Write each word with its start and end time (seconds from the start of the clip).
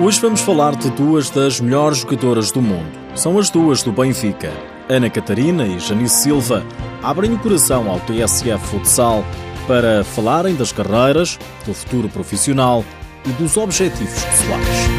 Hoje 0.00 0.20
vamos 0.20 0.40
falar 0.42 0.76
de 0.76 0.90
duas 0.90 1.28
das 1.28 1.60
melhores 1.60 1.98
jogadoras 1.98 2.52
do 2.52 2.62
mundo. 2.62 2.88
São 3.16 3.36
as 3.36 3.50
duas 3.50 3.82
do 3.82 3.90
Benfica. 3.90 4.52
Ana 4.88 5.10
Catarina 5.10 5.66
e 5.66 5.80
Janice 5.80 6.22
Silva 6.22 6.64
abrem 7.02 7.32
o 7.32 7.38
coração 7.40 7.90
ao 7.90 7.98
TSF 8.00 8.64
Futsal 8.68 9.24
para 9.66 10.04
falarem 10.04 10.54
das 10.54 10.70
carreiras, 10.70 11.36
do 11.66 11.74
futuro 11.74 12.08
profissional 12.08 12.84
e 13.26 13.30
dos 13.30 13.56
objetivos 13.56 14.22
pessoais. 14.22 14.97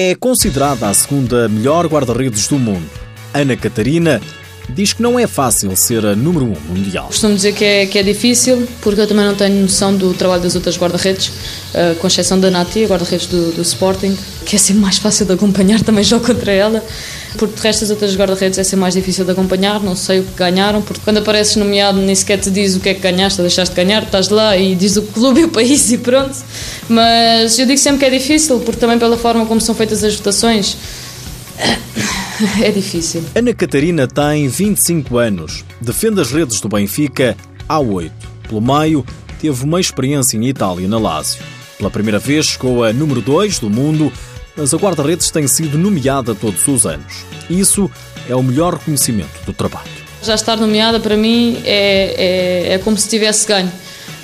É 0.00 0.14
considerada 0.14 0.88
a 0.88 0.94
segunda 0.94 1.48
melhor 1.48 1.84
guarda-redes 1.88 2.46
do 2.46 2.56
mundo. 2.56 2.88
Ana 3.34 3.56
Catarina 3.56 4.22
diz 4.68 4.92
que 4.92 5.02
não 5.02 5.18
é 5.18 5.26
fácil 5.26 5.74
ser 5.74 6.06
a 6.06 6.14
número 6.14 6.44
um 6.44 6.54
mundial. 6.68 7.08
Costumo 7.08 7.34
dizer 7.34 7.52
que 7.52 7.64
é, 7.64 7.84
que 7.84 7.98
é 7.98 8.04
difícil, 8.04 8.68
porque 8.80 9.00
eu 9.00 9.08
também 9.08 9.24
não 9.24 9.34
tenho 9.34 9.60
noção 9.60 9.96
do 9.96 10.14
trabalho 10.14 10.40
das 10.40 10.54
outras 10.54 10.78
guarda-redes, 10.78 11.32
uh, 11.74 11.96
com 11.96 12.06
exceção 12.06 12.38
da 12.38 12.48
Nati, 12.48 12.84
a 12.84 12.86
guarda-redes 12.86 13.26
do, 13.26 13.50
do, 13.50 13.62
Sporting, 13.62 14.16
que 14.46 14.54
é 14.54 14.58
sempre 14.60 14.82
mais 14.82 14.98
fácil 14.98 15.26
de 15.26 15.32
acompanhar, 15.32 15.82
também 15.82 16.04
jogo 16.04 16.24
contra 16.24 16.52
ela, 16.52 16.80
porque 17.36 17.56
de 17.56 17.62
resto 17.62 17.84
as 17.84 17.90
outras 17.90 18.16
guarda-redes 18.16 18.58
é 18.58 18.64
sempre 18.64 18.80
mais 18.80 18.94
difícil 18.94 19.24
de 19.24 19.32
acompanhar, 19.32 19.80
não 19.80 19.94
sei 19.94 20.20
o 20.20 20.24
que 20.24 20.34
ganharam, 20.34 20.80
porque 20.80 21.00
quando 21.04 21.18
apareces 21.18 21.56
nomeado 21.56 22.00
nem 22.00 22.14
sequer 22.14 22.38
te 22.38 22.50
diz 22.50 22.76
o 22.76 22.80
que 22.80 22.88
é 22.88 22.94
que 22.94 23.00
ganhaste, 23.00 23.40
ou 23.40 23.46
deixaste 23.46 23.74
de 23.74 23.84
ganhar, 23.84 24.02
estás 24.02 24.28
lá 24.28 24.56
e 24.56 24.74
diz 24.74 24.96
o 24.96 25.02
clube 25.02 25.40
e 25.40 25.44
o 25.44 25.48
país 25.48 25.90
e 25.90 25.98
pronto. 25.98 26.36
Mas 26.88 27.58
eu 27.58 27.66
digo 27.66 27.78
sempre 27.78 28.00
que 28.00 28.04
é 28.06 28.18
difícil, 28.18 28.60
porque 28.60 28.80
também 28.80 28.98
pela 28.98 29.16
forma 29.16 29.44
como 29.46 29.60
são 29.60 29.74
feitas 29.74 30.02
as 30.02 30.14
votações, 30.14 30.76
é 32.62 32.70
difícil. 32.70 33.22
Ana 33.34 33.52
Catarina 33.52 34.06
tem 34.06 34.48
25 34.48 35.18
anos, 35.18 35.64
defende 35.80 36.20
as 36.20 36.30
redes 36.30 36.60
do 36.60 36.68
Benfica 36.68 37.36
há 37.68 37.78
8. 37.78 38.12
Pelo 38.48 38.60
meio, 38.60 39.04
teve 39.40 39.64
uma 39.64 39.80
experiência 39.80 40.36
em 40.36 40.48
Itália, 40.48 40.88
na 40.88 40.98
Lazio. 40.98 41.42
Pela 41.76 41.90
primeira 41.90 42.18
vez 42.18 42.46
chegou 42.46 42.82
a 42.82 42.92
número 42.92 43.20
2 43.20 43.58
do 43.60 43.70
mundo, 43.70 44.12
mas 44.58 44.74
a 44.74 44.76
guarda-redes 44.76 45.30
tem 45.30 45.46
sido 45.46 45.78
nomeada 45.78 46.34
todos 46.34 46.66
os 46.66 46.84
anos. 46.84 47.24
Isso 47.48 47.88
é 48.28 48.34
o 48.34 48.42
melhor 48.42 48.74
reconhecimento 48.74 49.40
do 49.46 49.52
trabalho. 49.52 49.88
Já 50.22 50.34
estar 50.34 50.56
nomeada 50.56 50.98
para 50.98 51.16
mim 51.16 51.62
é, 51.64 52.66
é, 52.68 52.74
é 52.74 52.78
como 52.78 52.98
se 52.98 53.08
tivesse 53.08 53.46
ganho. 53.46 53.70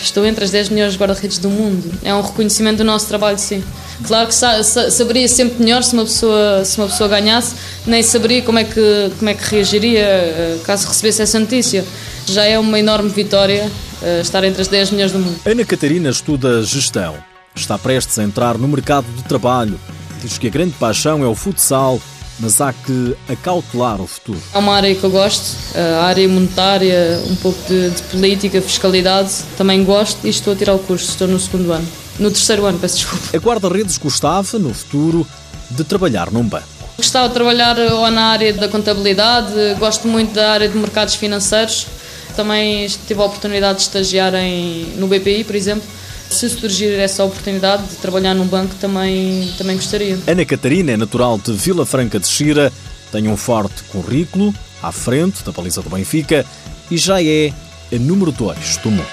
Estou 0.00 0.24
entre 0.24 0.42
as 0.42 0.50
10 0.50 0.70
melhores 0.70 0.96
guarda-redes 0.96 1.38
do 1.38 1.50
mundo. 1.50 1.92
É 2.02 2.14
um 2.14 2.22
reconhecimento 2.22 2.78
do 2.78 2.84
nosso 2.84 3.06
trabalho, 3.06 3.38
sim. 3.38 3.62
Claro 4.04 4.26
que 4.26 4.34
sa 4.34 4.62
saberia 4.64 5.28
sempre 5.28 5.62
melhor 5.62 5.82
se 5.82 5.92
uma 5.92 6.04
pessoa 6.04 6.64
se 6.64 6.78
uma 6.78 6.88
pessoa 6.88 7.08
ganhasse, 7.08 7.54
nem 7.86 8.02
saberia 8.02 8.42
como 8.42 8.58
é 8.58 8.64
que 8.64 9.12
como 9.18 9.30
é 9.30 9.34
que 9.34 9.44
reagiria 9.54 10.00
eh, 10.00 10.58
caso 10.64 10.88
recebesse 10.88 11.22
essa 11.22 11.38
notícia. 11.38 11.84
Já 12.26 12.44
é 12.44 12.58
uma 12.58 12.78
enorme 12.78 13.10
vitória 13.10 13.70
uh, 14.00 14.20
estar 14.20 14.42
entre 14.44 14.62
as 14.62 14.68
10 14.68 14.92
melhores 14.92 15.12
do 15.12 15.18
mundo. 15.18 15.36
Ana 15.44 15.64
Catarina 15.64 16.08
estuda 16.08 16.62
gestão. 16.62 17.16
Está 17.54 17.76
prestes 17.78 18.18
a 18.18 18.24
entrar 18.24 18.56
no 18.56 18.66
mercado 18.66 19.06
de 19.14 19.22
trabalho. 19.24 19.78
Diz 20.22 20.38
que 20.38 20.46
a 20.46 20.50
grande 20.50 20.72
paixão 20.78 21.24
é 21.24 21.26
o 21.26 21.34
futsal 21.34 22.00
mas 22.38 22.60
há 22.60 22.72
que 22.72 23.16
acautelar 23.28 24.00
o 24.00 24.06
futuro. 24.06 24.40
É 24.52 24.58
uma 24.58 24.74
área 24.74 24.94
que 24.94 25.04
eu 25.04 25.10
gosto, 25.10 25.56
a 25.76 26.04
área 26.04 26.26
monetária, 26.28 27.20
um 27.30 27.36
pouco 27.36 27.58
de, 27.68 27.90
de 27.90 28.02
política, 28.04 28.60
fiscalidade, 28.60 29.30
também 29.56 29.84
gosto 29.84 30.26
e 30.26 30.30
estou 30.30 30.52
a 30.54 30.56
tirar 30.56 30.74
o 30.74 30.78
curso, 30.78 31.10
estou 31.10 31.28
no 31.28 31.38
segundo 31.38 31.72
ano. 31.72 31.86
No 32.18 32.30
terceiro 32.30 32.64
ano, 32.66 32.78
peço 32.78 32.96
desculpa. 32.96 33.36
A 33.36 33.38
guarda-redes 33.38 33.96
gostava, 33.98 34.58
no 34.58 34.74
futuro, 34.74 35.26
de 35.70 35.84
trabalhar 35.84 36.30
num 36.30 36.42
banco. 36.42 36.66
Gostava 36.96 37.28
de 37.28 37.34
trabalhar 37.34 37.78
ou 37.78 38.10
na 38.10 38.24
área 38.26 38.52
da 38.52 38.68
contabilidade, 38.68 39.52
gosto 39.78 40.08
muito 40.08 40.34
da 40.34 40.52
área 40.52 40.68
de 40.68 40.76
mercados 40.76 41.14
financeiros. 41.14 41.86
Também 42.34 42.86
tive 43.06 43.20
a 43.20 43.24
oportunidade 43.24 43.78
de 43.78 43.84
estagiar 43.84 44.34
em, 44.34 44.94
no 44.96 45.06
BPI, 45.06 45.44
por 45.44 45.54
exemplo 45.54 45.86
se 46.32 46.48
surgir 46.48 46.98
essa 46.98 47.24
oportunidade 47.24 47.86
de 47.86 47.96
trabalhar 47.96 48.34
num 48.34 48.46
banco, 48.46 48.74
também, 48.80 49.52
também 49.56 49.76
gostaria. 49.76 50.18
Ana 50.26 50.44
Catarina 50.44 50.92
é 50.92 50.96
natural 50.96 51.38
de 51.38 51.52
Vila 51.52 51.86
Franca 51.86 52.18
de 52.18 52.26
Xira, 52.26 52.72
tem 53.10 53.28
um 53.28 53.36
forte 53.36 53.82
currículo 53.84 54.54
à 54.82 54.90
frente 54.90 55.44
da 55.44 55.52
baliza 55.52 55.82
do 55.82 55.90
Benfica 55.90 56.44
e 56.90 56.96
já 56.96 57.22
é 57.22 57.52
a 57.92 57.98
número 57.98 58.32
2 58.32 58.78
do 58.78 58.90
mundo. 58.90 59.06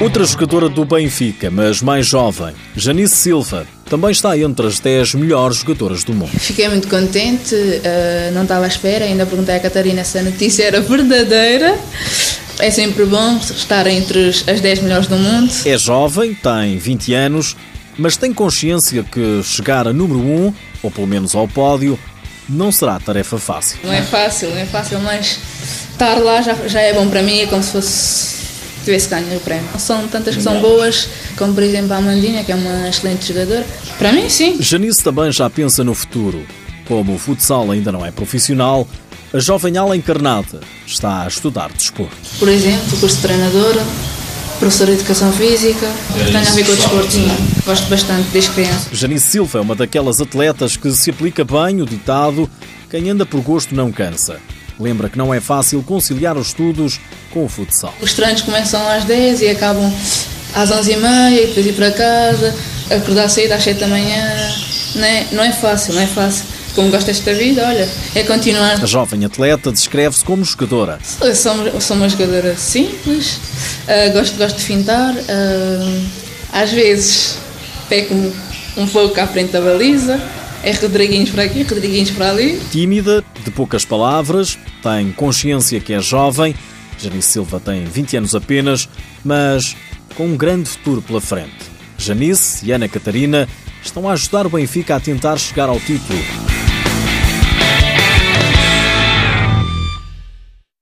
Outra 0.00 0.24
jogadora 0.24 0.68
do 0.68 0.84
Benfica, 0.84 1.50
mas 1.50 1.82
mais 1.82 2.06
jovem, 2.06 2.54
Janice 2.76 3.16
Silva, 3.16 3.66
também 3.90 4.12
está 4.12 4.38
entre 4.38 4.64
as 4.66 4.78
10 4.78 5.14
melhores 5.14 5.58
jogadoras 5.58 6.04
do 6.04 6.14
mundo. 6.14 6.30
Fiquei 6.38 6.68
muito 6.68 6.86
contente, 6.86 7.54
uh, 7.54 8.32
não 8.32 8.42
estava 8.42 8.64
à 8.64 8.68
espera, 8.68 9.06
ainda 9.06 9.26
perguntei 9.26 9.56
à 9.56 9.60
Catarina 9.60 10.04
se 10.04 10.18
a 10.18 10.22
notícia 10.22 10.62
era 10.62 10.80
verdadeira. 10.80 11.76
É 12.60 12.70
sempre 12.70 13.04
bom 13.04 13.36
estar 13.36 13.86
entre 13.86 14.28
as 14.28 14.60
10 14.60 14.80
melhores 14.80 15.06
do 15.06 15.16
mundo. 15.16 15.52
É 15.64 15.78
jovem, 15.78 16.34
tem 16.34 16.76
20 16.76 17.14
anos, 17.14 17.56
mas 17.96 18.16
tem 18.16 18.32
consciência 18.32 19.04
que 19.04 19.42
chegar 19.44 19.86
a 19.86 19.92
número 19.92 20.20
1, 20.20 20.54
ou 20.82 20.90
pelo 20.90 21.06
menos 21.06 21.34
ao 21.34 21.46
pódio, 21.46 21.98
não 22.48 22.72
será 22.72 22.98
tarefa 22.98 23.38
fácil. 23.38 23.78
Não 23.84 23.92
é 23.92 24.02
fácil, 24.02 24.50
não 24.50 24.58
é 24.58 24.66
fácil, 24.66 24.98
mas 25.00 25.38
estar 25.92 26.16
lá 26.18 26.42
já, 26.42 26.54
já 26.66 26.80
é 26.80 26.92
bom 26.92 27.08
para 27.08 27.22
mim, 27.22 27.40
é 27.40 27.46
como 27.46 27.62
se 27.62 27.72
fosse 27.72 28.38
tivesse 28.84 29.08
ganho 29.08 29.36
o 29.36 29.40
prémio. 29.40 29.68
São 29.78 30.08
tantas 30.08 30.34
que 30.34 30.42
são 30.42 30.60
boas, 30.60 31.08
como 31.36 31.52
por 31.52 31.62
exemplo 31.62 31.92
a 31.92 31.98
Amandinha, 31.98 32.42
que 32.42 32.50
é 32.50 32.54
uma 32.54 32.88
excelente 32.88 33.28
jogadora. 33.28 33.66
Para 33.98 34.12
mim, 34.12 34.28
sim. 34.28 34.56
Janice 34.60 35.04
também 35.04 35.30
já 35.30 35.48
pensa 35.50 35.84
no 35.84 35.94
futuro. 35.94 36.44
Como 36.86 37.14
o 37.14 37.18
futsal 37.18 37.70
ainda 37.70 37.92
não 37.92 38.04
é 38.04 38.10
profissional, 38.10 38.88
a 39.32 39.38
jovem 39.38 39.76
ala 39.76 39.96
encarnada 39.96 40.60
está 40.86 41.22
a 41.22 41.28
estudar 41.28 41.70
desporto. 41.72 42.16
Por 42.38 42.48
exemplo, 42.48 42.96
o 42.96 43.00
curso 43.00 43.16
de 43.16 43.22
treinadora, 43.22 43.84
professora 44.58 44.92
de 44.92 44.98
Educação 44.98 45.30
Física, 45.32 45.86
que 46.14 46.32
tem 46.32 46.36
a 46.36 46.40
ver 46.40 46.64
com 46.64 46.72
o 46.72 46.76
desporto, 46.76 47.12
sim. 47.12 47.28
Gosto 47.64 47.88
bastante 47.88 48.28
desde 48.30 48.50
criança. 48.50 48.88
Janice 48.92 49.26
Silva 49.26 49.58
é 49.58 49.62
uma 49.62 49.74
daquelas 49.74 50.20
atletas 50.20 50.76
que 50.76 50.90
se 50.92 51.10
aplica 51.10 51.44
bem 51.44 51.82
o 51.82 51.86
ditado 51.86 52.48
quem 52.90 53.10
anda 53.10 53.26
por 53.26 53.42
gosto 53.42 53.74
não 53.74 53.92
cansa. 53.92 54.40
Lembra 54.80 55.10
que 55.10 55.18
não 55.18 55.34
é 55.34 55.40
fácil 55.40 55.82
conciliar 55.82 56.38
os 56.38 56.48
estudos 56.48 56.98
com 57.30 57.44
o 57.44 57.48
futsal. 57.48 57.92
Os 58.00 58.14
treinos 58.14 58.42
começam 58.42 58.80
às 58.88 59.04
10 59.04 59.42
e 59.42 59.48
acabam 59.48 59.92
às 60.54 60.70
11h30 60.70 61.32
e 61.32 61.46
depois 61.48 61.66
ir 61.66 61.72
para 61.74 61.90
casa, 61.90 62.54
acordar 62.90 63.28
cedo 63.28 63.52
às 63.52 63.62
7 63.62 63.80
da 63.80 63.88
manhã. 63.88 64.54
Não 64.94 65.04
é, 65.04 65.26
não 65.32 65.44
é 65.44 65.52
fácil, 65.52 65.92
não 65.92 66.00
é 66.00 66.06
fácil 66.06 66.44
como 66.78 66.90
gosto 66.92 67.08
desta 67.08 67.34
vida, 67.34 67.66
olha, 67.66 67.88
é 68.14 68.22
continuar. 68.22 68.80
A 68.80 68.86
jovem 68.86 69.24
atleta 69.24 69.72
descreve-se 69.72 70.24
como 70.24 70.44
jogadora. 70.44 71.00
Eu 71.20 71.34
sou, 71.34 71.80
sou 71.80 71.96
uma 71.96 72.08
jogadora 72.08 72.54
simples, 72.56 73.32
uh, 73.32 74.12
gosto, 74.12 74.38
gosto 74.38 74.58
de 74.58 74.62
fintar, 74.62 75.12
uh, 75.12 76.06
às 76.52 76.70
vezes 76.70 77.36
peco 77.88 78.14
um 78.76 78.86
pouco 78.86 79.20
à 79.20 79.26
frente 79.26 79.50
da 79.50 79.60
baliza, 79.60 80.22
é 80.62 80.70
Rodriguinhos 80.70 81.30
para 81.30 81.42
aqui, 81.42 81.64
Rodriguinhos 81.64 82.12
para 82.12 82.30
ali. 82.30 82.60
Tímida, 82.70 83.24
de 83.44 83.50
poucas 83.50 83.84
palavras, 83.84 84.56
tem 84.80 85.10
consciência 85.10 85.80
que 85.80 85.92
é 85.92 86.00
jovem, 86.00 86.54
Janice 86.96 87.30
Silva 87.30 87.58
tem 87.58 87.86
20 87.86 88.18
anos 88.18 88.36
apenas, 88.36 88.88
mas 89.24 89.74
com 90.14 90.26
um 90.26 90.36
grande 90.36 90.68
futuro 90.68 91.02
pela 91.02 91.20
frente. 91.20 91.56
Janice 91.98 92.64
e 92.64 92.70
Ana 92.70 92.86
Catarina 92.86 93.48
estão 93.82 94.08
a 94.08 94.12
ajudar 94.12 94.46
o 94.46 94.50
Benfica 94.50 94.94
a 94.94 95.00
tentar 95.00 95.36
chegar 95.38 95.68
ao 95.68 95.80
título. 95.80 96.47